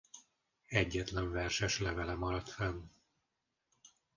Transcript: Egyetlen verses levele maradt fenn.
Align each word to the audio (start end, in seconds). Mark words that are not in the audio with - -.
Egyetlen 0.69 1.31
verses 1.31 1.79
levele 1.79 2.15
maradt 2.15 2.49
fenn. 2.49 2.91